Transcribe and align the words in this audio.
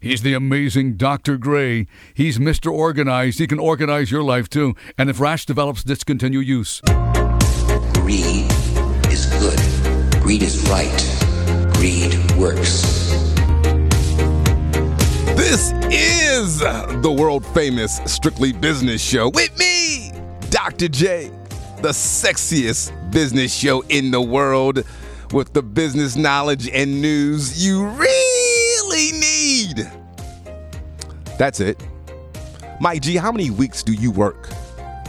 He's 0.00 0.22
the 0.22 0.32
amazing 0.32 0.96
Dr. 0.96 1.36
Gray. 1.38 1.88
He's 2.14 2.38
Mr. 2.38 2.70
Organized. 2.72 3.40
He 3.40 3.48
can 3.48 3.58
organize 3.58 4.12
your 4.12 4.22
life 4.22 4.48
too. 4.48 4.76
And 4.96 5.10
if 5.10 5.18
rash 5.18 5.44
develops, 5.44 5.82
discontinue 5.82 6.38
use. 6.38 6.80
Greed 7.94 8.46
is 9.10 9.26
good. 9.40 10.22
Greed 10.22 10.44
is 10.44 10.60
right. 10.68 11.72
Greed 11.74 12.14
works. 12.36 12.82
This 15.34 15.72
is 15.90 16.60
the 16.60 17.16
world 17.18 17.44
famous 17.46 18.00
Strictly 18.06 18.52
Business 18.52 19.02
Show 19.02 19.30
with 19.30 19.58
me, 19.58 20.12
Dr. 20.48 20.86
J, 20.86 21.32
the 21.82 21.88
sexiest 21.88 22.92
business 23.10 23.52
show 23.52 23.80
in 23.88 24.12
the 24.12 24.22
world 24.22 24.84
with 25.32 25.52
the 25.54 25.62
business 25.62 26.14
knowledge 26.14 26.68
and 26.68 27.02
news 27.02 27.64
you 27.64 27.84
really 27.88 28.07
That's 31.38 31.60
it. 31.60 31.82
Mike 32.80 33.02
G, 33.02 33.16
how 33.16 33.32
many 33.32 33.50
weeks 33.50 33.82
do 33.82 33.92
you 33.92 34.10
work? 34.10 34.50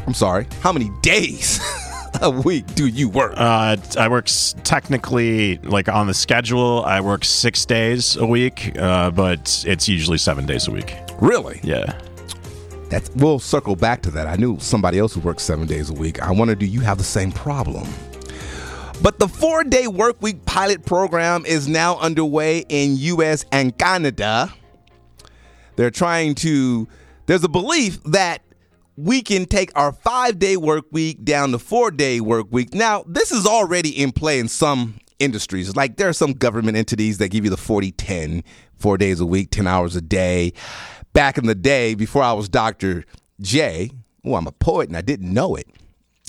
I'm 0.07 0.13
sorry, 0.13 0.47
how 0.61 0.71
many 0.71 0.89
days 1.01 1.59
a 2.21 2.29
week 2.29 2.65
do 2.73 2.87
you 2.87 3.09
work? 3.09 3.33
Uh, 3.35 3.77
I 3.97 4.07
work 4.07 4.27
s- 4.27 4.55
technically 4.63 5.57
like 5.59 5.87
on 5.89 6.07
the 6.07 6.13
schedule. 6.13 6.83
I 6.85 6.99
work 7.01 7.23
six 7.25 7.65
days 7.65 8.15
a 8.15 8.25
week, 8.25 8.75
uh, 8.79 9.11
but 9.11 9.63
it's 9.67 9.87
usually 9.87 10.17
seven 10.17 10.45
days 10.47 10.67
a 10.67 10.71
week. 10.71 10.95
Really? 11.21 11.59
Yeah. 11.63 11.99
That's 12.89 13.11
we'll 13.11 13.37
circle 13.37 13.75
back 13.75 14.01
to 14.03 14.11
that. 14.11 14.25
I 14.25 14.35
knew 14.35 14.57
somebody 14.59 14.97
else 14.97 15.13
who 15.13 15.19
works 15.21 15.43
seven 15.43 15.67
days 15.67 15.91
a 15.91 15.93
week. 15.93 16.19
I 16.23 16.31
wonder, 16.31 16.55
do 16.55 16.65
you 16.65 16.79
have 16.81 16.97
the 16.97 17.03
same 17.03 17.31
problem? 17.31 17.87
But 19.03 19.19
the 19.19 19.27
four 19.27 19.63
day 19.63 19.85
work 19.87 20.19
week 20.21 20.43
pilot 20.45 20.85
program 20.85 21.45
is 21.45 21.67
now 21.67 21.97
underway 21.99 22.65
in 22.69 22.95
US 22.97 23.45
and 23.51 23.77
Canada. 23.77 24.51
They're 25.79 25.89
trying 25.89 26.35
to, 26.35 26.89
there's 27.25 27.45
a 27.45 27.47
belief 27.47 28.03
that 28.03 28.41
we 28.97 29.21
can 29.21 29.45
take 29.45 29.71
our 29.75 29.93
five 29.93 30.37
day 30.37 30.57
work 30.57 30.83
week 30.91 31.23
down 31.23 31.53
to 31.53 31.57
four 31.57 31.89
day 31.89 32.19
work 32.19 32.47
week. 32.51 32.73
Now, 32.73 33.05
this 33.07 33.31
is 33.31 33.45
already 33.47 33.89
in 33.91 34.11
play 34.11 34.39
in 34.39 34.49
some 34.49 34.99
industries. 35.19 35.73
Like 35.77 35.95
there 35.95 36.09
are 36.09 36.13
some 36.13 36.33
government 36.33 36.75
entities 36.75 37.17
that 37.19 37.29
give 37.29 37.45
you 37.45 37.49
the 37.49 37.55
40 37.55 37.93
10, 37.93 38.43
four 38.75 38.97
days 38.97 39.21
a 39.21 39.25
week, 39.25 39.51
10 39.51 39.67
hours 39.67 39.95
a 39.95 40.01
day. 40.01 40.51
Back 41.13 41.37
in 41.37 41.45
the 41.45 41.55
day, 41.55 41.95
before 41.95 42.23
I 42.23 42.33
was 42.33 42.49
Dr. 42.49 43.05
J, 43.39 43.89
oh, 44.25 44.35
I'm 44.35 44.47
a 44.47 44.51
poet 44.51 44.89
and 44.89 44.97
I 44.97 45.01
didn't 45.01 45.33
know 45.33 45.55
it. 45.55 45.67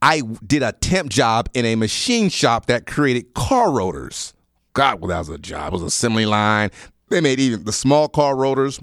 I 0.00 0.22
did 0.46 0.62
a 0.62 0.70
temp 0.70 1.10
job 1.10 1.48
in 1.54 1.64
a 1.64 1.74
machine 1.74 2.28
shop 2.28 2.66
that 2.66 2.86
created 2.86 3.34
car 3.34 3.72
rotors. 3.72 4.32
God, 4.74 5.00
well, 5.00 5.08
that 5.08 5.18
was 5.18 5.28
a 5.28 5.38
job. 5.38 5.72
It 5.72 5.72
was 5.72 5.82
assembly 5.82 6.26
line. 6.26 6.70
They 7.08 7.20
made 7.20 7.40
even 7.40 7.64
the 7.64 7.72
small 7.72 8.08
car 8.08 8.36
rotors, 8.36 8.80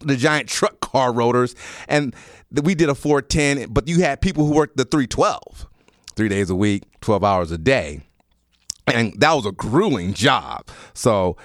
the 0.00 0.16
giant 0.16 0.48
truck 0.48 0.80
car 0.80 1.12
rotors, 1.12 1.54
and 1.88 2.14
we 2.50 2.74
did 2.74 2.88
a 2.88 2.94
410. 2.94 3.72
But 3.72 3.88
you 3.88 4.00
had 4.00 4.20
people 4.20 4.46
who 4.46 4.52
worked 4.52 4.76
the 4.76 4.84
312, 4.84 5.66
three 6.14 6.28
days 6.28 6.50
a 6.50 6.54
week, 6.54 6.84
12 7.00 7.24
hours 7.24 7.50
a 7.50 7.58
day, 7.58 8.02
and 8.86 9.18
that 9.20 9.32
was 9.32 9.46
a 9.46 9.52
grueling 9.52 10.14
job. 10.14 10.68
So 10.92 11.36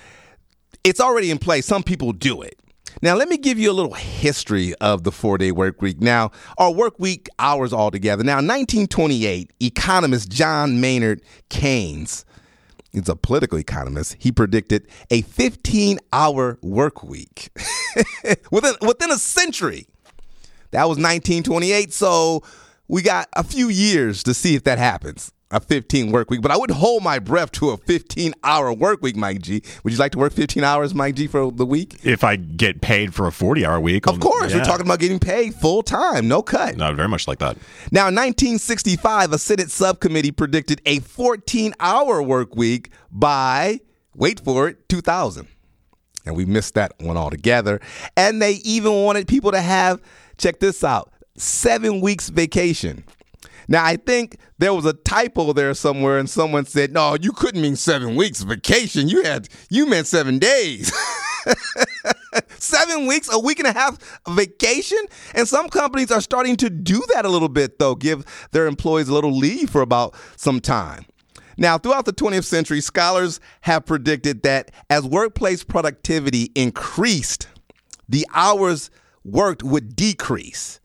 it's 0.84 1.00
already 1.00 1.32
in 1.32 1.38
place. 1.38 1.66
Some 1.66 1.84
people 1.84 2.12
do 2.12 2.42
it. 2.42 2.60
Now, 3.02 3.16
let 3.16 3.30
me 3.30 3.38
give 3.38 3.58
you 3.58 3.72
a 3.72 3.74
little 3.74 3.94
history 3.94 4.76
of 4.76 5.04
the 5.04 5.12
four 5.12 5.38
day 5.38 5.52
work 5.52 5.82
week. 5.82 6.02
Now, 6.02 6.32
our 6.58 6.72
work 6.72 7.00
week 7.00 7.30
hours 7.40 7.72
altogether. 7.72 8.24
Now, 8.24 8.40
in 8.40 8.48
1928, 8.48 9.54
economist 9.62 10.30
John 10.30 10.82
Maynard 10.82 11.22
Keynes, 11.50 12.26
he's 12.92 13.10
a 13.10 13.16
political 13.16 13.58
economist, 13.58 14.16
he 14.20 14.32
predicted 14.32 14.88
a 15.10 15.22
15 15.24 16.00
hour 16.14 16.58
work 16.62 17.04
week 17.04 17.50
within, 18.52 18.76
within 18.82 19.12
a 19.12 19.18
century. 19.18 19.88
That 20.72 20.84
was 20.84 20.98
1928, 20.98 21.92
so 21.94 22.44
we 22.88 23.02
got 23.02 23.28
a 23.34 23.44
few 23.44 23.70
years 23.70 24.24
to 24.24 24.34
see 24.34 24.56
if 24.56 24.64
that 24.66 24.78
happens. 24.78 25.32
A 25.52 25.60
15 25.60 26.12
work 26.12 26.30
week, 26.30 26.44
but 26.44 26.52
I 26.52 26.58
wouldn't 26.58 26.78
hold 26.78 27.02
my 27.02 27.18
breath 27.18 27.52
to 27.54 27.72
a 27.72 27.78
15 27.78 28.36
hour 28.44 28.72
work 28.72 29.02
week, 29.02 29.16
Mike 29.16 29.42
G. 29.42 29.64
Would 29.84 29.92
you 29.92 29.98
like 29.98 30.12
to 30.12 30.20
work 30.20 30.32
15 30.32 30.64
hours, 30.64 30.94
Mike 30.94 31.16
G, 31.16 31.26
for 31.26 31.52
the 31.52 31.66
week? 31.66 31.98
If 32.04 32.24
I 32.24 32.36
get 32.36 32.82
paid 32.82 33.16
for 33.16 33.26
a 33.26 33.32
40 33.32 33.66
hour 33.66 33.80
week, 33.80 34.06
Of 34.06 34.20
course, 34.20 34.54
we're 34.54 34.64
talking 34.64 34.86
about 34.86 35.00
getting 35.00 35.18
paid 35.18 35.56
full 35.56 35.82
time, 35.82 36.28
no 36.28 36.44
cut. 36.44 36.78
Not 36.78 36.96
very 36.96 37.08
much 37.08 37.28
like 37.28 37.40
that. 37.40 37.58
Now, 37.92 38.10
in 38.10 38.16
1965, 38.16 39.34
a 39.34 39.40
Senate 39.40 39.72
subcommittee 39.72 40.32
predicted 40.32 40.82
a 40.86 41.00
14 41.00 41.74
hour 41.80 42.22
work 42.22 42.56
week 42.56 42.92
by, 43.10 43.80
wait 44.14 44.40
for 44.40 44.68
it, 44.68 44.88
2000. 44.88 45.48
And 46.28 46.36
we 46.38 46.46
missed 46.46 46.76
that 46.76 46.94
one 47.00 47.18
altogether. 47.18 47.82
And 48.16 48.40
they 48.40 48.54
even 48.64 49.04
wanted 49.04 49.28
people 49.28 49.52
to 49.52 49.62
have, 49.62 50.00
check 50.38 50.60
this 50.60 50.84
out, 50.84 51.12
seven 51.38 52.02
weeks 52.02 52.30
vacation. 52.30 53.04
Now, 53.70 53.86
I 53.86 53.98
think 53.98 54.38
there 54.58 54.74
was 54.74 54.86
a 54.86 54.94
typo 54.94 55.54
there 55.54 55.76
somewhere, 55.76 56.18
and 56.18 56.28
someone 56.28 56.66
said, 56.66 56.92
no, 56.92 57.16
you 57.22 57.32
couldn't 57.32 57.62
mean 57.62 57.76
seven 57.76 58.16
weeks 58.16 58.42
vacation. 58.42 59.08
You 59.08 59.22
had, 59.22 59.48
you 59.70 59.86
meant 59.86 60.08
seven 60.08 60.40
days. 60.40 60.92
Seven 62.60 63.08
weeks, 63.08 63.30
a 63.32 63.40
week 63.40 63.60
and 63.60 63.68
a 63.68 63.72
half 63.72 63.98
vacation. 64.28 65.00
And 65.34 65.48
some 65.48 65.70
companies 65.70 66.12
are 66.12 66.22
starting 66.22 66.58
to 66.58 66.70
do 66.70 67.02
that 67.14 67.26
a 67.26 67.30
little 67.30 67.50
bit, 67.50 67.80
though, 67.80 67.96
give 67.96 68.24
their 68.52 68.68
employees 68.68 69.08
a 69.08 69.14
little 69.14 69.36
leave 69.36 69.70
for 69.70 69.82
about 69.82 70.14
some 70.36 70.60
time. 70.60 71.06
Now, 71.58 71.78
throughout 71.78 72.06
the 72.06 72.14
20th 72.14 72.44
century, 72.44 72.82
scholars 72.82 73.40
have 73.62 73.86
predicted 73.86 74.44
that 74.44 74.72
as 74.90 75.06
workplace 75.06 75.64
productivity 75.64 76.52
increased, 76.56 77.48
the 78.08 78.28
hours 78.34 78.92
worked 79.24 79.64
would 79.64 79.96
decrease. 79.96 80.79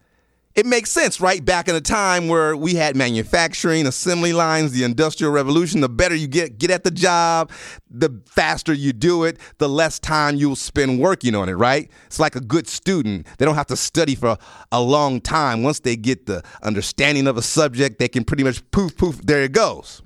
It 0.55 0.67
makes 0.67 0.93
sense, 0.93 1.21
right? 1.21 1.45
Back 1.45 1.67
in 1.67 1.75
a 1.75 1.81
time 1.81 2.29
where 2.29 2.57
we 2.57 2.75
had 2.75 2.95
manufacturing, 2.95 3.89
assembly 3.89 4.33
lines, 4.33 4.71
the 4.71 4.85
industrial 4.85 5.33
revolution, 5.33 5.81
the 5.81 5.89
better 5.89 6.15
you 6.15 6.29
get 6.29 6.59
get 6.59 6.71
at 6.71 6.85
the 6.85 6.93
job, 6.93 7.51
the 7.91 8.23
faster 8.27 8.73
you 8.73 8.93
do 8.93 9.25
it, 9.25 9.39
the 9.59 9.69
less 9.69 9.99
time 9.99 10.37
you'll 10.37 10.55
spend 10.55 11.01
working 11.01 11.35
on 11.35 11.49
it, 11.49 11.55
right? 11.55 11.91
It's 12.07 12.21
like 12.21 12.37
a 12.37 12.41
good 12.41 12.69
student. 12.69 13.27
They 13.39 13.45
don't 13.45 13.57
have 13.57 13.67
to 13.67 13.77
study 13.77 14.15
for 14.15 14.39
a 14.71 14.81
long 14.81 15.21
time. 15.21 15.65
Once 15.65 15.81
they 15.81 15.97
get 15.97 16.27
the 16.27 16.45
understanding 16.63 17.27
of 17.27 17.37
a 17.37 17.43
subject, 17.43 17.99
they 17.99 18.09
can 18.09 18.23
pretty 18.23 18.45
much 18.45 18.63
poof 18.71 18.97
poof, 18.97 19.21
there 19.23 19.43
it 19.43 19.51
goes. 19.51 20.03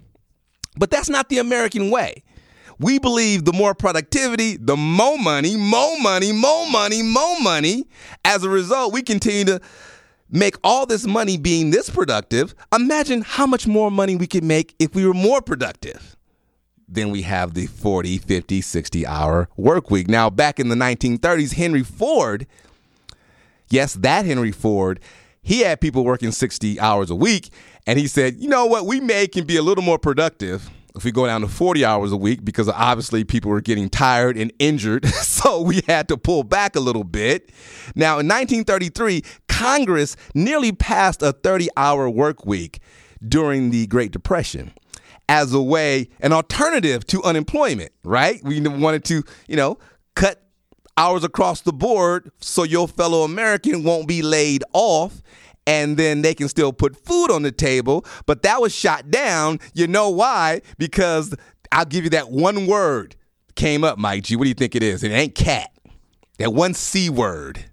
But 0.78 0.90
that's 0.90 1.10
not 1.10 1.28
the 1.28 1.38
American 1.38 1.90
way. 1.90 2.22
We 2.78 2.98
believe 2.98 3.44
the 3.44 3.52
more 3.52 3.74
productivity, 3.74 4.56
the 4.56 4.76
more 4.76 5.18
money, 5.18 5.56
more 5.56 6.00
money, 6.00 6.32
more 6.32 6.70
money, 6.70 7.02
more 7.02 7.40
money. 7.40 7.88
As 8.24 8.44
a 8.44 8.48
result, 8.48 8.92
we 8.92 9.02
continue 9.02 9.44
to 9.46 9.60
make 10.30 10.56
all 10.62 10.86
this 10.86 11.06
money 11.06 11.36
being 11.36 11.70
this 11.70 11.90
productive. 11.90 12.54
Imagine 12.74 13.22
how 13.22 13.46
much 13.46 13.66
more 13.66 13.90
money 13.90 14.16
we 14.16 14.26
could 14.26 14.44
make 14.44 14.74
if 14.78 14.94
we 14.94 15.06
were 15.06 15.14
more 15.14 15.40
productive. 15.40 16.16
Then 16.86 17.10
we 17.10 17.22
have 17.22 17.54
the 17.54 17.66
40, 17.66 18.18
50, 18.18 18.60
60 18.60 19.06
hour 19.06 19.48
work 19.56 19.90
week. 19.90 20.08
Now, 20.08 20.30
back 20.30 20.58
in 20.58 20.68
the 20.68 20.74
1930s, 20.74 21.54
Henry 21.54 21.82
Ford, 21.82 22.46
yes, 23.68 23.94
that 23.94 24.24
Henry 24.24 24.52
Ford, 24.52 25.00
he 25.42 25.60
had 25.60 25.80
people 25.80 26.04
working 26.04 26.32
60 26.32 26.80
hours 26.80 27.10
a 27.10 27.14
week. 27.14 27.50
And 27.86 27.98
he 27.98 28.06
said, 28.06 28.36
you 28.38 28.48
know 28.48 28.66
what, 28.66 28.86
we 28.86 29.00
may 29.00 29.26
can 29.28 29.44
be 29.44 29.56
a 29.56 29.62
little 29.62 29.84
more 29.84 29.98
productive 29.98 30.70
if 30.98 31.04
we 31.04 31.12
go 31.12 31.26
down 31.26 31.40
to 31.40 31.48
40 31.48 31.84
hours 31.84 32.12
a 32.12 32.16
week 32.16 32.44
because 32.44 32.68
obviously 32.68 33.24
people 33.24 33.50
were 33.50 33.60
getting 33.60 33.88
tired 33.88 34.36
and 34.36 34.52
injured. 34.58 35.06
so 35.22 35.62
we 35.62 35.80
had 35.86 36.08
to 36.08 36.16
pull 36.16 36.42
back 36.42 36.76
a 36.76 36.80
little 36.80 37.04
bit. 37.04 37.50
Now, 37.94 38.18
in 38.18 38.26
1933, 38.26 39.22
Congress 39.48 40.16
nearly 40.34 40.72
passed 40.72 41.22
a 41.22 41.32
30 41.32 41.68
hour 41.76 42.10
work 42.10 42.44
week 42.44 42.80
during 43.26 43.70
the 43.70 43.86
Great 43.86 44.12
Depression 44.12 44.72
as 45.28 45.52
a 45.52 45.62
way, 45.62 46.08
an 46.20 46.32
alternative 46.32 47.06
to 47.06 47.22
unemployment, 47.22 47.92
right? 48.02 48.42
We 48.42 48.60
wanted 48.60 49.04
to, 49.04 49.22
you 49.46 49.56
know, 49.56 49.78
cut 50.14 50.42
hours 50.96 51.22
across 51.22 51.60
the 51.60 51.72
board 51.72 52.32
so 52.40 52.64
your 52.64 52.88
fellow 52.88 53.22
American 53.22 53.84
won't 53.84 54.08
be 54.08 54.20
laid 54.20 54.64
off 54.72 55.22
and 55.68 55.98
then 55.98 56.22
they 56.22 56.34
can 56.34 56.48
still 56.48 56.72
put 56.72 56.96
food 56.96 57.30
on 57.30 57.42
the 57.42 57.52
table. 57.52 58.06
But 58.24 58.42
that 58.42 58.62
was 58.62 58.74
shot 58.74 59.10
down. 59.10 59.60
You 59.74 59.86
know 59.86 60.08
why? 60.08 60.62
Because 60.78 61.34
I'll 61.70 61.84
give 61.84 62.04
you 62.04 62.10
that 62.10 62.30
one 62.30 62.66
word 62.66 63.14
came 63.54 63.84
up, 63.84 63.98
Mike 63.98 64.24
G. 64.24 64.34
What 64.34 64.44
do 64.44 64.48
you 64.48 64.54
think 64.54 64.74
it 64.74 64.82
is? 64.82 65.04
It 65.04 65.10
ain't 65.10 65.34
cat. 65.34 65.70
That 66.38 66.54
one 66.54 66.72
C 66.72 67.10
word. 67.10 67.66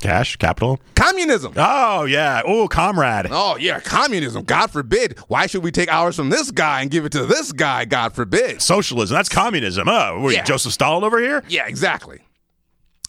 Cash, 0.00 0.36
capital. 0.36 0.78
Communism. 0.94 1.52
Oh, 1.56 2.04
yeah. 2.04 2.40
Oh, 2.46 2.66
comrade. 2.66 3.26
Oh, 3.30 3.56
yeah, 3.56 3.80
communism. 3.80 4.44
God 4.44 4.70
forbid. 4.70 5.18
Why 5.26 5.46
should 5.48 5.64
we 5.64 5.72
take 5.72 5.92
hours 5.92 6.16
from 6.16 6.30
this 6.30 6.50
guy 6.50 6.80
and 6.80 6.90
give 6.90 7.04
it 7.04 7.12
to 7.12 7.26
this 7.26 7.52
guy? 7.52 7.84
God 7.84 8.14
forbid. 8.14 8.62
Socialism. 8.62 9.14
That's 9.14 9.28
communism. 9.28 9.86
Oh, 9.88 10.20
were 10.20 10.32
you 10.32 10.42
Joseph 10.44 10.72
Stalin 10.72 11.04
over 11.04 11.18
here? 11.18 11.42
Yeah, 11.48 11.66
exactly. 11.66 12.20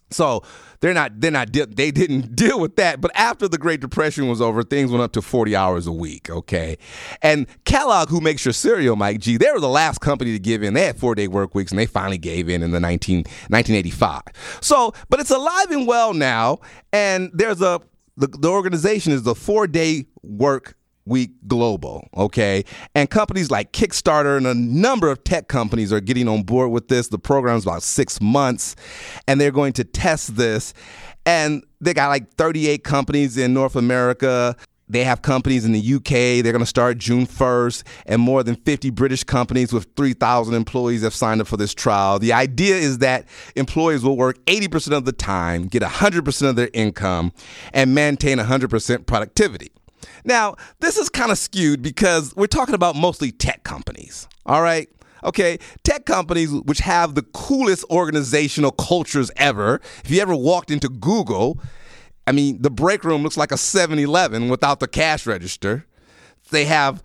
So 0.09 0.43
they're 0.81 0.93
not 0.93 1.19
they're 1.19 1.31
not 1.31 1.51
they 1.51 1.91
didn't 1.91 2.35
deal 2.35 2.59
with 2.59 2.75
that. 2.77 3.01
But 3.01 3.11
after 3.15 3.47
the 3.47 3.57
Great 3.57 3.81
Depression 3.81 4.27
was 4.27 4.41
over, 4.41 4.63
things 4.63 4.91
went 4.91 5.03
up 5.03 5.11
to 5.13 5.21
40 5.21 5.55
hours 5.55 5.87
a 5.87 5.91
week. 5.91 6.29
Okay, 6.29 6.77
and 7.21 7.47
Kellogg, 7.65 8.09
who 8.09 8.21
makes 8.21 8.45
your 8.45 8.53
cereal, 8.53 8.95
Mike 8.95 9.19
G, 9.19 9.37
they 9.37 9.51
were 9.51 9.59
the 9.59 9.69
last 9.69 9.99
company 9.99 10.31
to 10.33 10.39
give 10.39 10.63
in. 10.63 10.73
They 10.73 10.85
had 10.85 10.97
four 10.97 11.15
day 11.15 11.27
work 11.27 11.55
weeks, 11.55 11.71
and 11.71 11.79
they 11.79 11.85
finally 11.85 12.17
gave 12.17 12.49
in 12.49 12.63
in 12.63 12.71
the 12.71 12.79
19, 12.79 13.17
1985. 13.17 14.21
So, 14.61 14.93
but 15.09 15.19
it's 15.19 15.31
alive 15.31 15.71
and 15.71 15.87
well 15.87 16.13
now, 16.13 16.59
and 16.93 17.31
there's 17.33 17.61
a 17.61 17.81
the, 18.17 18.27
the 18.27 18.49
organization 18.49 19.13
is 19.13 19.23
the 19.23 19.35
four 19.35 19.65
day 19.65 20.05
work 20.21 20.75
Week 21.09 21.31
Global, 21.47 22.07
okay? 22.15 22.63
And 22.95 23.09
companies 23.09 23.51
like 23.51 23.73
Kickstarter 23.73 24.37
and 24.37 24.47
a 24.47 24.53
number 24.53 25.09
of 25.09 25.23
tech 25.23 25.47
companies 25.47 25.91
are 25.91 25.99
getting 25.99 26.27
on 26.27 26.43
board 26.43 26.71
with 26.71 26.87
this. 26.87 27.09
The 27.09 27.19
program's 27.19 27.63
about 27.63 27.83
six 27.83 28.21
months, 28.21 28.75
and 29.27 29.41
they're 29.41 29.51
going 29.51 29.73
to 29.73 29.83
test 29.83 30.37
this. 30.37 30.73
And 31.25 31.63
they 31.81 31.93
got 31.93 32.07
like 32.07 32.33
38 32.35 32.83
companies 32.83 33.37
in 33.37 33.53
North 33.53 33.75
America. 33.75 34.55
They 34.91 35.03
have 35.03 35.21
companies 35.21 35.65
in 35.65 35.71
the 35.71 35.93
UK. 35.95 36.43
They're 36.43 36.51
going 36.51 36.59
to 36.59 36.65
start 36.65 36.97
June 36.97 37.27
1st, 37.27 37.83
and 38.07 38.21
more 38.21 38.41
than 38.41 38.55
50 38.55 38.89
British 38.89 39.23
companies 39.23 39.71
with 39.71 39.87
3,000 39.95 40.55
employees 40.55 41.03
have 41.03 41.13
signed 41.13 41.41
up 41.41 41.47
for 41.47 41.57
this 41.57 41.75
trial. 41.75 42.17
The 42.17 42.33
idea 42.33 42.75
is 42.75 42.97
that 42.97 43.27
employees 43.55 44.03
will 44.03 44.17
work 44.17 44.43
80% 44.45 44.97
of 44.97 45.05
the 45.05 45.11
time, 45.11 45.67
get 45.67 45.83
100% 45.83 46.49
of 46.49 46.55
their 46.55 46.69
income, 46.73 47.31
and 47.71 47.93
maintain 47.93 48.39
100% 48.39 49.05
productivity. 49.05 49.71
Now, 50.23 50.55
this 50.79 50.97
is 50.97 51.09
kind 51.09 51.31
of 51.31 51.37
skewed 51.37 51.81
because 51.81 52.35
we're 52.35 52.47
talking 52.47 52.75
about 52.75 52.95
mostly 52.95 53.31
tech 53.31 53.63
companies, 53.63 54.27
all 54.45 54.61
right? 54.61 54.89
Okay, 55.23 55.59
tech 55.83 56.05
companies 56.05 56.51
which 56.51 56.79
have 56.79 57.15
the 57.15 57.23
coolest 57.23 57.83
organizational 57.89 58.71
cultures 58.71 59.29
ever. 59.35 59.81
If 60.03 60.11
you 60.11 60.21
ever 60.21 60.35
walked 60.35 60.71
into 60.71 60.87
Google, 60.87 61.59
I 62.25 62.31
mean, 62.31 62.61
the 62.61 62.69
break 62.69 63.03
room 63.03 63.23
looks 63.23 63.37
like 63.37 63.51
a 63.51 63.57
7 63.57 63.99
Eleven 63.99 64.49
without 64.49 64.79
the 64.79 64.87
cash 64.87 65.25
register. 65.25 65.85
They 66.51 66.65
have 66.65 67.03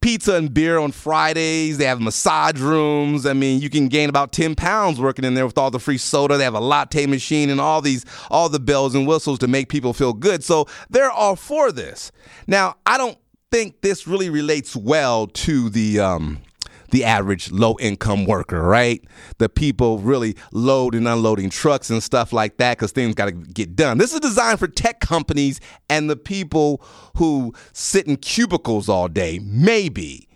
pizza 0.00 0.34
and 0.34 0.52
beer 0.52 0.78
on 0.78 0.92
Fridays. 0.92 1.78
They 1.78 1.84
have 1.84 2.00
massage 2.00 2.60
rooms. 2.60 3.26
I 3.26 3.32
mean, 3.32 3.60
you 3.60 3.70
can 3.70 3.88
gain 3.88 4.08
about 4.08 4.32
10 4.32 4.54
pounds 4.54 5.00
working 5.00 5.24
in 5.24 5.34
there 5.34 5.46
with 5.46 5.58
all 5.58 5.70
the 5.70 5.78
free 5.80 5.98
soda. 5.98 6.36
They 6.36 6.44
have 6.44 6.54
a 6.54 6.60
latte 6.60 7.06
machine 7.06 7.50
and 7.50 7.60
all 7.60 7.80
these, 7.80 8.04
all 8.30 8.48
the 8.48 8.60
bells 8.60 8.94
and 8.94 9.06
whistles 9.06 9.38
to 9.40 9.48
make 9.48 9.68
people 9.68 9.92
feel 9.92 10.12
good. 10.12 10.44
So 10.44 10.66
they're 10.90 11.10
all 11.10 11.36
for 11.36 11.72
this. 11.72 12.12
Now, 12.46 12.76
I 12.86 12.98
don't 12.98 13.18
think 13.50 13.80
this 13.80 14.06
really 14.06 14.30
relates 14.30 14.76
well 14.76 15.26
to 15.28 15.68
the, 15.70 16.00
um, 16.00 16.38
the 16.90 17.04
average 17.04 17.50
low 17.50 17.76
income 17.80 18.24
worker, 18.24 18.62
right? 18.62 19.04
The 19.38 19.48
people 19.48 19.98
really 19.98 20.36
load 20.52 20.94
and 20.94 21.06
unloading 21.06 21.50
trucks 21.50 21.90
and 21.90 22.02
stuff 22.02 22.32
like 22.32 22.56
that 22.58 22.76
because 22.76 22.92
things 22.92 23.14
got 23.14 23.26
to 23.26 23.32
get 23.32 23.76
done. 23.76 23.98
This 23.98 24.12
is 24.12 24.20
designed 24.20 24.58
for 24.58 24.68
tech 24.68 25.00
companies 25.00 25.60
and 25.88 26.08
the 26.08 26.16
people 26.16 26.82
who 27.16 27.54
sit 27.72 28.06
in 28.06 28.16
cubicles 28.16 28.88
all 28.88 29.08
day, 29.08 29.40
maybe. 29.42 30.28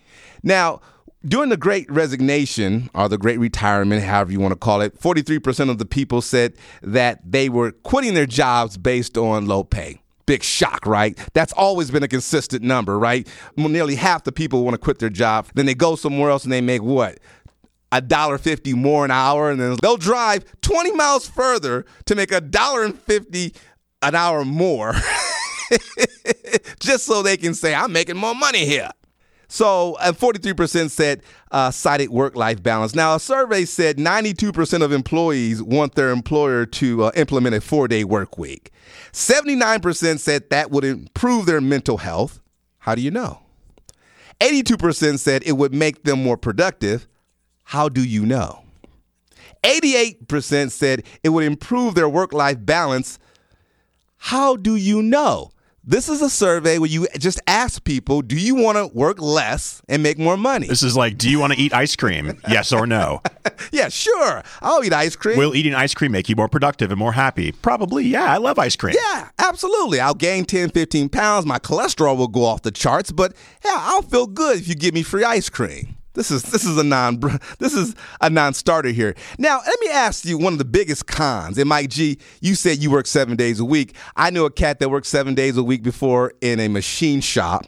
Now, 0.42 0.80
during 1.24 1.50
the 1.50 1.56
great 1.56 1.90
resignation 1.90 2.88
or 2.94 3.08
the 3.08 3.18
great 3.18 3.38
retirement, 3.38 4.02
however 4.02 4.32
you 4.32 4.40
want 4.40 4.52
to 4.52 4.58
call 4.58 4.80
it, 4.80 4.98
43% 4.98 5.70
of 5.70 5.78
the 5.78 5.84
people 5.84 6.22
said 6.22 6.54
that 6.82 7.20
they 7.30 7.48
were 7.48 7.72
quitting 7.72 8.14
their 8.14 8.26
jobs 8.26 8.78
based 8.78 9.18
on 9.18 9.46
low 9.46 9.62
pay 9.62 10.00
big 10.30 10.44
shock, 10.44 10.86
right? 10.86 11.18
That's 11.32 11.52
always 11.54 11.90
been 11.90 12.04
a 12.04 12.08
consistent 12.08 12.62
number, 12.62 12.96
right? 12.96 13.26
Nearly 13.56 13.96
half 13.96 14.22
the 14.22 14.30
people 14.30 14.62
want 14.62 14.74
to 14.74 14.78
quit 14.78 15.00
their 15.00 15.10
job. 15.10 15.48
Then 15.54 15.66
they 15.66 15.74
go 15.74 15.96
somewhere 15.96 16.30
else 16.30 16.44
and 16.44 16.52
they 16.52 16.60
make 16.60 16.82
what? 16.82 17.18
A 17.90 18.00
dollar 18.00 18.38
fifty 18.38 18.72
more 18.72 19.04
an 19.04 19.10
hour, 19.10 19.50
and 19.50 19.60
then 19.60 19.76
they'll 19.82 19.96
drive 19.96 20.44
20 20.62 20.92
miles 20.92 21.28
further 21.28 21.84
to 22.04 22.14
make 22.14 22.30
a 22.30 22.40
dollar 22.40 22.84
and 22.84 22.96
fifty 22.96 23.52
an 24.02 24.14
hour 24.14 24.44
more. 24.44 24.94
Just 26.78 27.06
so 27.06 27.24
they 27.24 27.36
can 27.36 27.52
say, 27.52 27.74
I'm 27.74 27.92
making 27.92 28.16
more 28.16 28.36
money 28.36 28.64
here. 28.64 28.90
So, 29.52 29.96
and 30.00 30.16
43% 30.16 30.92
said 30.92 31.22
uh, 31.50 31.72
cited 31.72 32.10
work 32.10 32.36
life 32.36 32.62
balance. 32.62 32.94
Now, 32.94 33.16
a 33.16 33.20
survey 33.20 33.64
said 33.64 33.96
92% 33.96 34.80
of 34.80 34.92
employees 34.92 35.60
want 35.60 35.96
their 35.96 36.10
employer 36.10 36.64
to 36.66 37.06
uh, 37.06 37.10
implement 37.16 37.56
a 37.56 37.60
four 37.60 37.88
day 37.88 38.04
work 38.04 38.38
week. 38.38 38.70
79% 39.12 40.20
said 40.20 40.48
that 40.50 40.70
would 40.70 40.84
improve 40.84 41.46
their 41.46 41.60
mental 41.60 41.96
health. 41.96 42.40
How 42.78 42.94
do 42.94 43.02
you 43.02 43.10
know? 43.10 43.40
82% 44.38 45.18
said 45.18 45.42
it 45.44 45.54
would 45.54 45.74
make 45.74 46.04
them 46.04 46.22
more 46.22 46.36
productive. 46.36 47.08
How 47.64 47.88
do 47.88 48.04
you 48.04 48.24
know? 48.24 48.62
88% 49.64 50.70
said 50.70 51.02
it 51.24 51.30
would 51.30 51.44
improve 51.44 51.96
their 51.96 52.08
work 52.08 52.32
life 52.32 52.64
balance. 52.64 53.18
How 54.16 54.54
do 54.54 54.76
you 54.76 55.02
know? 55.02 55.50
This 55.90 56.08
is 56.08 56.22
a 56.22 56.30
survey 56.30 56.78
where 56.78 56.88
you 56.88 57.08
just 57.18 57.40
ask 57.48 57.82
people, 57.82 58.22
do 58.22 58.36
you 58.36 58.54
want 58.54 58.78
to 58.78 58.96
work 58.96 59.20
less 59.20 59.82
and 59.88 60.04
make 60.04 60.20
more 60.20 60.36
money? 60.36 60.68
This 60.68 60.84
is 60.84 60.96
like, 60.96 61.18
do 61.18 61.28
you 61.28 61.40
want 61.40 61.52
to 61.52 61.58
eat 61.58 61.74
ice 61.74 61.96
cream? 61.96 62.40
yes 62.48 62.72
or 62.72 62.86
no? 62.86 63.22
yeah, 63.72 63.88
sure. 63.88 64.44
I'll 64.62 64.84
eat 64.84 64.92
ice 64.92 65.16
cream. 65.16 65.36
Will 65.36 65.52
eating 65.52 65.74
ice 65.74 65.92
cream 65.92 66.12
make 66.12 66.28
you 66.28 66.36
more 66.36 66.48
productive 66.48 66.92
and 66.92 66.98
more 67.00 67.10
happy? 67.10 67.50
Probably. 67.50 68.04
Yeah, 68.06 68.32
I 68.32 68.36
love 68.36 68.56
ice 68.56 68.76
cream. 68.76 68.94
Yeah, 68.94 69.30
absolutely. 69.40 69.98
I'll 69.98 70.14
gain 70.14 70.44
10, 70.44 70.70
15 70.70 71.08
pounds. 71.08 71.44
My 71.44 71.58
cholesterol 71.58 72.16
will 72.16 72.28
go 72.28 72.44
off 72.44 72.62
the 72.62 72.70
charts, 72.70 73.10
but 73.10 73.34
yeah, 73.64 73.74
I'll 73.76 74.02
feel 74.02 74.28
good 74.28 74.58
if 74.58 74.68
you 74.68 74.76
give 74.76 74.94
me 74.94 75.02
free 75.02 75.24
ice 75.24 75.48
cream. 75.48 75.96
This 76.12 76.30
is 76.30 76.42
this 76.42 76.64
is 76.64 76.76
a 76.76 76.82
non 76.82 77.20
this 77.58 77.72
is 77.74 77.94
a 78.20 78.28
non-starter 78.28 78.88
here. 78.88 79.14
Now, 79.38 79.60
let 79.64 79.80
me 79.80 79.88
ask 79.90 80.24
you 80.24 80.38
one 80.38 80.52
of 80.52 80.58
the 80.58 80.64
biggest 80.64 81.06
cons. 81.06 81.56
And 81.56 81.68
Mike 81.68 81.90
G, 81.90 82.18
you 82.40 82.54
said 82.54 82.78
you 82.78 82.90
work 82.90 83.06
seven 83.06 83.36
days 83.36 83.60
a 83.60 83.64
week. 83.64 83.94
I 84.16 84.30
knew 84.30 84.44
a 84.44 84.50
cat 84.50 84.80
that 84.80 84.88
worked 84.88 85.06
seven 85.06 85.34
days 85.34 85.56
a 85.56 85.62
week 85.62 85.82
before 85.82 86.32
in 86.40 86.58
a 86.58 86.68
machine 86.68 87.20
shop, 87.20 87.64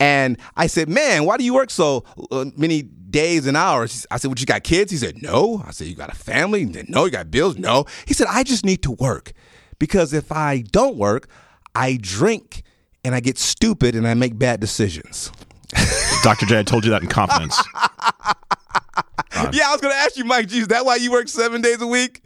and 0.00 0.38
I 0.56 0.66
said, 0.66 0.88
"Man, 0.88 1.24
why 1.24 1.36
do 1.36 1.44
you 1.44 1.54
work 1.54 1.70
so 1.70 2.04
uh, 2.32 2.46
many 2.56 2.82
days 2.82 3.46
and 3.46 3.56
hours?" 3.56 4.06
I 4.10 4.16
said, 4.16 4.28
"Well, 4.28 4.38
you 4.38 4.46
got 4.46 4.64
kids?" 4.64 4.90
He 4.90 4.98
said, 4.98 5.22
"No." 5.22 5.62
I 5.64 5.70
said, 5.70 5.86
"You 5.86 5.94
got 5.94 6.10
a 6.10 6.16
family?" 6.16 6.66
He 6.66 6.72
said, 6.72 6.88
"No." 6.88 7.04
You 7.04 7.12
got 7.12 7.30
bills? 7.30 7.58
No. 7.58 7.84
He 8.06 8.14
said, 8.14 8.26
"I 8.28 8.42
just 8.42 8.64
need 8.64 8.82
to 8.82 8.90
work 8.90 9.32
because 9.78 10.12
if 10.12 10.32
I 10.32 10.62
don't 10.72 10.96
work, 10.96 11.28
I 11.76 11.96
drink 12.00 12.64
and 13.04 13.14
I 13.14 13.20
get 13.20 13.38
stupid 13.38 13.94
and 13.94 14.08
I 14.08 14.14
make 14.14 14.36
bad 14.36 14.58
decisions." 14.58 15.30
Dr. 16.22 16.46
J, 16.46 16.60
I 16.60 16.62
told 16.62 16.84
you 16.84 16.90
that 16.90 17.02
in 17.02 17.08
confidence. 17.08 17.62
Uh, 19.34 19.50
yeah, 19.50 19.68
I 19.68 19.72
was 19.72 19.80
going 19.80 19.94
to 19.94 19.98
ask 19.98 20.18
you, 20.18 20.24
Mike 20.24 20.48
G, 20.48 20.58
is 20.58 20.68
that 20.68 20.84
why 20.84 20.96
you 20.96 21.10
work 21.10 21.26
seven 21.26 21.62
days 21.62 21.80
a 21.80 21.86
week? 21.86 22.22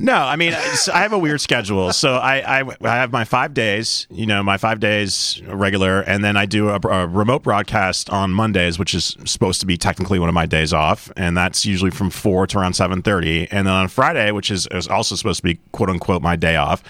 No, 0.00 0.14
I 0.14 0.36
mean, 0.36 0.54
I 0.54 1.02
have 1.02 1.12
a 1.12 1.18
weird 1.18 1.40
schedule. 1.40 1.92
So 1.92 2.14
I, 2.14 2.60
I, 2.60 2.76
I, 2.80 2.96
have 2.96 3.12
my 3.12 3.24
five 3.24 3.52
days, 3.52 4.06
you 4.10 4.26
know, 4.26 4.42
my 4.42 4.56
five 4.56 4.80
days 4.80 5.42
regular, 5.46 6.00
and 6.00 6.24
then 6.24 6.38
I 6.38 6.46
do 6.46 6.70
a, 6.70 6.80
a, 6.88 7.06
remote 7.06 7.42
broadcast 7.42 8.08
on 8.08 8.32
Mondays, 8.32 8.78
which 8.78 8.94
is 8.94 9.14
supposed 9.26 9.60
to 9.60 9.66
be 9.66 9.76
technically 9.76 10.18
one 10.18 10.30
of 10.30 10.34
my 10.34 10.46
days 10.46 10.72
off, 10.72 11.12
and 11.16 11.36
that's 11.36 11.66
usually 11.66 11.90
from 11.90 12.08
four 12.08 12.46
to 12.46 12.58
around 12.58 12.74
seven 12.74 13.02
thirty. 13.02 13.46
And 13.50 13.66
then 13.66 13.74
on 13.74 13.88
Friday, 13.88 14.30
which 14.32 14.50
is, 14.50 14.66
is 14.70 14.88
also 14.88 15.14
supposed 15.16 15.38
to 15.38 15.44
be 15.44 15.60
quote 15.72 15.90
unquote 15.90 16.22
my 16.22 16.34
day 16.34 16.56
off, 16.56 16.82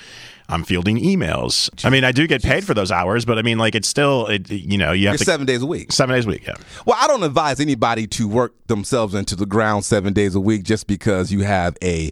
I'm 0.50 0.64
fielding 0.64 0.98
emails. 0.98 1.70
I 1.84 1.90
mean, 1.90 2.04
I 2.04 2.12
do 2.12 2.26
get 2.26 2.42
paid 2.42 2.64
for 2.64 2.74
those 2.74 2.90
hours, 2.90 3.24
but 3.24 3.38
I 3.38 3.42
mean, 3.42 3.58
like, 3.58 3.74
it's 3.74 3.88
still, 3.88 4.26
it, 4.26 4.50
you 4.50 4.76
know, 4.76 4.92
you 4.92 5.06
have 5.06 5.14
You're 5.14 5.18
to 5.18 5.24
seven 5.24 5.46
days 5.46 5.62
a 5.62 5.66
week. 5.66 5.92
Seven 5.92 6.14
days 6.14 6.26
a 6.26 6.28
week, 6.28 6.46
yeah. 6.46 6.54
Well, 6.84 6.96
I 7.00 7.06
don't 7.06 7.22
advise 7.22 7.60
anybody 7.60 8.06
to 8.08 8.28
work 8.28 8.54
themselves 8.66 9.14
into 9.14 9.36
the 9.36 9.46
ground 9.46 9.84
seven 9.84 10.12
days 10.12 10.34
a 10.34 10.40
week 10.40 10.64
just 10.64 10.86
because 10.86 11.30
you 11.32 11.40
have 11.42 11.76
a 11.82 12.10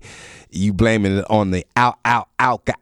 you 0.51 0.73
blaming 0.73 1.19
it 1.19 1.25
on 1.31 1.51
the 1.51 1.67
al- 1.77 1.99
al- 2.05 2.29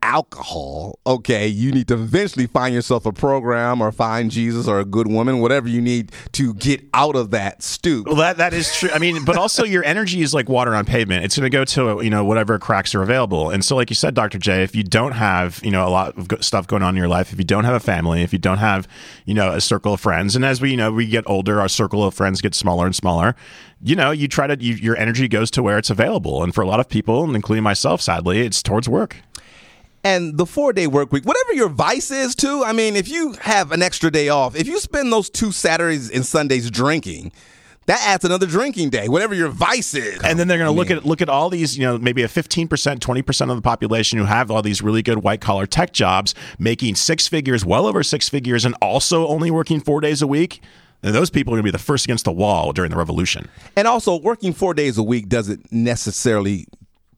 alcohol. 0.02 0.98
Okay, 1.06 1.46
you 1.46 1.72
need 1.72 1.88
to 1.88 1.94
eventually 1.94 2.46
find 2.46 2.74
yourself 2.74 3.06
a 3.06 3.12
program 3.12 3.80
or 3.80 3.90
find 3.92 4.30
Jesus 4.30 4.68
or 4.68 4.78
a 4.78 4.84
good 4.84 5.06
woman, 5.08 5.40
whatever 5.40 5.68
you 5.68 5.80
need 5.80 6.12
to 6.32 6.54
get 6.54 6.82
out 6.94 7.16
of 7.16 7.30
that 7.30 7.62
stoop. 7.62 8.06
Well, 8.06 8.16
that 8.16 8.36
that 8.38 8.52
is 8.54 8.74
true. 8.74 8.90
I 8.92 8.98
mean, 8.98 9.24
but 9.24 9.36
also 9.36 9.64
your 9.64 9.84
energy 9.84 10.22
is 10.22 10.32
like 10.32 10.48
water 10.48 10.74
on 10.74 10.84
pavement. 10.84 11.24
It's 11.24 11.36
going 11.36 11.50
to 11.50 11.56
go 11.56 11.64
to 11.64 12.04
you 12.04 12.10
know 12.10 12.24
whatever 12.24 12.58
cracks 12.58 12.94
are 12.94 13.02
available. 13.02 13.50
And 13.50 13.64
so, 13.64 13.76
like 13.76 13.90
you 13.90 13.96
said, 13.96 14.14
Doctor 14.14 14.38
J, 14.38 14.62
if 14.62 14.74
you 14.74 14.82
don't 14.82 15.12
have 15.12 15.60
you 15.62 15.70
know 15.70 15.86
a 15.86 15.90
lot 15.90 16.16
of 16.16 16.44
stuff 16.44 16.66
going 16.66 16.82
on 16.82 16.94
in 16.94 16.98
your 16.98 17.08
life, 17.08 17.32
if 17.32 17.38
you 17.38 17.44
don't 17.44 17.64
have 17.64 17.74
a 17.74 17.80
family, 17.80 18.22
if 18.22 18.32
you 18.32 18.38
don't 18.38 18.58
have 18.58 18.86
you 19.24 19.34
know 19.34 19.52
a 19.52 19.60
circle 19.60 19.94
of 19.94 20.00
friends, 20.00 20.36
and 20.36 20.44
as 20.44 20.60
we 20.60 20.70
you 20.70 20.76
know 20.76 20.92
we 20.92 21.06
get 21.06 21.24
older, 21.26 21.60
our 21.60 21.68
circle 21.68 22.04
of 22.04 22.14
friends 22.14 22.40
gets 22.40 22.56
smaller 22.56 22.86
and 22.86 22.94
smaller 22.94 23.34
you 23.82 23.96
know, 23.96 24.10
you 24.10 24.28
try 24.28 24.46
to, 24.46 24.62
you, 24.62 24.74
your 24.74 24.96
energy 24.96 25.28
goes 25.28 25.50
to 25.52 25.62
where 25.62 25.78
it's 25.78 25.90
available. 25.90 26.42
And 26.42 26.54
for 26.54 26.62
a 26.62 26.66
lot 26.66 26.80
of 26.80 26.88
people, 26.88 27.34
including 27.34 27.62
myself, 27.62 28.00
sadly, 28.00 28.40
it's 28.40 28.62
towards 28.62 28.88
work. 28.88 29.16
And 30.02 30.38
the 30.38 30.46
four 30.46 30.72
day 30.72 30.86
work 30.86 31.12
week, 31.12 31.24
whatever 31.24 31.52
your 31.52 31.68
vice 31.68 32.10
is, 32.10 32.34
too. 32.34 32.62
I 32.64 32.72
mean, 32.72 32.94
if 32.94 33.08
you 33.08 33.32
have 33.40 33.72
an 33.72 33.82
extra 33.82 34.10
day 34.10 34.28
off, 34.28 34.54
if 34.54 34.68
you 34.68 34.78
spend 34.78 35.12
those 35.12 35.28
two 35.28 35.50
Saturdays 35.50 36.10
and 36.10 36.24
Sundays 36.24 36.70
drinking, 36.70 37.32
that 37.86 38.00
adds 38.02 38.24
another 38.24 38.46
drinking 38.46 38.90
day, 38.90 39.08
whatever 39.08 39.34
your 39.34 39.48
vice 39.48 39.94
is. 39.94 40.20
And 40.22 40.38
then 40.38 40.48
they're 40.48 40.58
going 40.58 40.70
to 40.70 40.76
look 40.76 40.90
at 40.90 41.04
look 41.04 41.22
at 41.22 41.28
all 41.28 41.50
these, 41.50 41.78
you 41.78 41.84
know, 41.84 41.98
maybe 41.98 42.22
a 42.22 42.28
15%, 42.28 42.68
20% 42.68 43.50
of 43.50 43.56
the 43.56 43.62
population 43.62 44.18
who 44.18 44.24
have 44.24 44.50
all 44.50 44.62
these 44.62 44.82
really 44.82 45.02
good 45.02 45.18
white 45.18 45.40
collar 45.40 45.66
tech 45.66 45.92
jobs, 45.92 46.34
making 46.58 46.96
six 46.96 47.28
figures, 47.28 47.64
well 47.64 47.86
over 47.86 48.02
six 48.02 48.28
figures, 48.28 48.64
and 48.64 48.74
also 48.82 49.26
only 49.26 49.50
working 49.50 49.80
four 49.80 50.00
days 50.00 50.20
a 50.20 50.26
week. 50.26 50.60
And 51.02 51.14
those 51.14 51.30
people 51.30 51.52
are 51.52 51.56
going 51.56 51.66
to 51.66 51.72
be 51.72 51.76
the 51.76 51.82
first 51.82 52.04
against 52.04 52.24
the 52.24 52.32
wall 52.32 52.72
during 52.72 52.90
the 52.90 52.96
revolution. 52.96 53.48
And 53.76 53.86
also, 53.86 54.18
working 54.18 54.52
four 54.52 54.74
days 54.74 54.98
a 54.98 55.02
week 55.02 55.28
doesn't 55.28 55.70
necessarily 55.72 56.66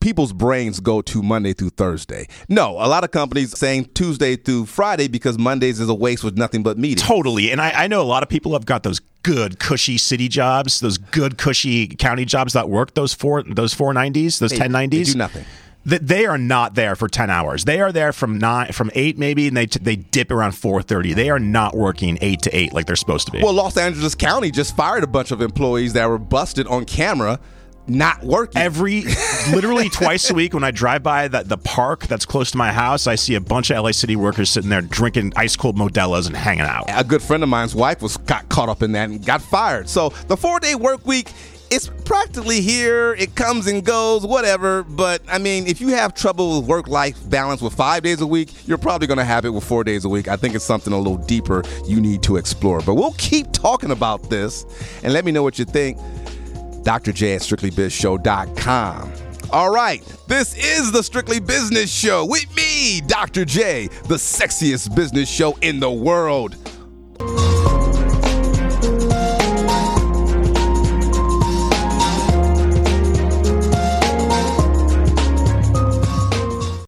people's 0.01 0.33
brains 0.33 0.81
go 0.81 1.03
to 1.03 1.23
Monday 1.23 1.53
through 1.53 1.71
Thursday. 1.71 2.29
No, 2.49 2.73
a 2.73 2.87
lot 2.87 3.05
of 3.05 3.11
companies 3.11 3.59
saying 3.59 3.91
Tuesday 3.95 4.37
through 4.37 4.67
Friday 4.67 5.09
because 5.09 5.39
Mondays 5.39 5.81
is 5.81 5.89
a 5.89 5.95
waste 5.95 6.25
with 6.25 6.37
nothing 6.37 6.63
but 6.63 6.79
meetings. 6.79 7.07
Totally. 7.07 7.51
And 7.51 7.61
I, 7.61 7.85
I 7.85 7.87
know 7.89 8.01
a 8.01 8.05
lot 8.05 8.23
of 8.23 8.29
people 8.29 8.53
have 8.53 8.67
got 8.67 8.83
those 8.83 9.01
good 9.23 9.59
cushy 9.59 9.99
city 9.99 10.29
jobs, 10.29 10.81
those 10.81 10.99
good 10.99 11.39
cushy 11.39 11.89
county 11.89 12.25
jobs 12.25 12.53
that 12.53 12.69
work 12.69 12.95
those 12.95 13.13
four 13.13 13.43
those 13.43 13.75
four 13.75 13.93
nineties, 13.93 14.39
those 14.39 14.53
ten 14.53 14.73
nineties. 14.73 15.13
do 15.13 15.19
nothing. 15.19 15.45
That 15.89 16.07
they 16.07 16.27
are 16.27 16.39
not 16.39 16.75
there 16.75 16.97
for 16.97 17.09
ten 17.09 17.31
hours. 17.31 17.65
They 17.65 17.81
are 17.81 17.93
there 17.93 18.13
from 18.13 18.39
nine, 18.39 18.73
from 18.73 18.91
eight 18.95 19.19
maybe, 19.19 19.49
and 19.49 19.57
they 19.57 19.67
they 19.67 19.97
dip 19.97 20.31
around 20.31 20.53
four 20.53 20.83
thirty. 20.83 21.13
They 21.15 21.31
are 21.31 21.39
not 21.39 21.77
working 21.77 22.19
eight 22.21 22.43
to 22.43 22.57
eight 22.57 22.73
like 22.73 22.87
they're 22.87 22.97
supposed 22.97 23.27
to 23.27 23.33
be. 23.33 23.43
Well, 23.43 23.53
Los 23.55 23.77
Angeles 23.77 24.15
County 24.15 24.51
just 24.51 24.77
fired 24.77 25.03
a 25.03 25.07
bunch 25.07 25.31
of 25.31 25.41
employees 25.41 25.95
that 25.95 26.09
were 26.09 26.19
busted 26.19 26.67
on 26.67 26.85
camera 26.85 27.41
not 27.89 28.23
working. 28.23 28.61
Every 28.61 29.05
literally 29.51 29.89
twice 29.91 30.31
a 30.31 30.35
week 30.35 30.55
when 30.55 30.65
I 30.65 30.71
drive 30.71 31.03
by 31.03 31.29
the, 31.29 31.43
the 31.43 31.59
park 31.59 32.07
that's 32.07 32.27
close 32.27 32.51
to 32.53 32.59
my 32.59 32.73
house, 32.73 33.07
I 33.07 33.15
see 33.15 33.35
a 33.35 33.41
bunch 33.41 33.71
of 33.71 33.83
LA 33.83 33.93
City 33.93 34.17
workers 34.17 34.51
sitting 34.51 34.71
there 34.71 34.83
drinking 34.83 35.33
ice 35.37 35.57
cold 35.57 35.77
Modelo's 35.77 36.27
and 36.27 36.37
hanging 36.37 36.63
out. 36.63 36.85
a 36.89 37.05
good 37.05 37.23
friend 37.23 37.43
of 37.43 37.49
mine's 37.49 37.75
wife 37.75 38.03
was 38.03 38.17
got 38.19 38.49
caught 38.49 38.69
up 38.69 38.83
in 38.83 38.93
that 38.93 39.09
and 39.11 39.25
got 39.25 39.41
fired. 39.43 39.89
So 39.89 40.11
the 40.29 40.37
four 40.37 40.61
day 40.61 40.75
work 40.75 41.07
week 41.07 41.33
is 41.71 41.91
practically 42.05 42.61
here. 42.61 43.15
It 43.15 43.35
comes 43.35 43.67
and 43.67 43.85
goes, 43.85 44.27
whatever. 44.27 44.83
But 44.83 45.23
I 45.29 45.39
mean, 45.39 45.67
if 45.67 45.81
you 45.81 45.89
have 45.89 46.15
trouble 46.15 46.61
with 46.61 46.69
work 46.69 46.89
life 46.89 47.19
balance 47.29 47.61
with 47.61 47.75
five 47.75 48.03
days 48.03 48.21
a 48.21 48.27
week, 48.27 48.67
you're 48.67 48.79
probably 48.79 49.07
going 49.07 49.19
to 49.19 49.25
have 49.25 49.45
it 49.45 49.51
with 49.51 49.65
four 49.65 49.85
days 49.85 50.05
a 50.05 50.09
week. 50.09 50.29
I 50.29 50.37
think 50.37 50.55
it's 50.55 50.65
something 50.65 50.93
a 50.93 50.99
little 50.99 51.19
deeper 51.19 51.63
you 51.87 52.01
need 52.01 52.23
to 52.25 52.37
explore. 52.37 52.81
But 52.81 52.95
we'll 52.95 53.15
keep 53.19 53.53
talking 53.53 53.91
about 53.91 54.31
this 54.31 54.65
and 55.03 55.13
let 55.13 55.25
me 55.25 55.33
know 55.33 55.43
what 55.43 55.59
you 55.59 55.65
think. 55.65 55.99
Dr. 56.83 57.13
J 57.13 57.35
at 57.35 57.43
strictlybizshow.com. 57.43 59.13
All 59.51 59.71
right, 59.71 60.03
this 60.27 60.55
is 60.59 60.93
the 60.93 61.03
Strictly 61.03 61.41
Business 61.41 61.91
Show 61.91 62.27
with 62.27 62.55
me, 62.55 63.01
Dr. 63.07 63.47
J, 63.47 63.87
the 64.05 64.17
sexiest 64.17 64.95
business 64.95 65.27
show 65.27 65.57
in 65.63 65.81
the 65.81 65.91
world. 65.91 66.55